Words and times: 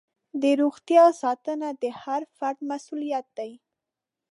د 0.41 0.43
روغتیا 0.61 1.05
ساتنه 1.21 1.69
د 1.81 1.83
هر 2.01 2.21
فرد 2.37 2.59
مسؤلیت 2.71 3.27
دی. 3.37 3.51